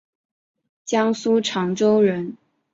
[0.83, 2.35] 江苏长洲人。